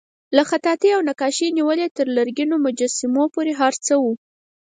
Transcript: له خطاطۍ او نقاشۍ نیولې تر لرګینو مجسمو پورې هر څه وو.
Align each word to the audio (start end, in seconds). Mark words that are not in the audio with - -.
له 0.35 0.43
خطاطۍ 0.49 0.89
او 0.95 1.01
نقاشۍ 1.09 1.47
نیولې 1.57 1.87
تر 1.97 2.07
لرګینو 2.17 2.55
مجسمو 2.65 3.23
پورې 3.33 3.51
هر 3.61 3.73
څه 3.85 3.93
وو. 4.03 4.11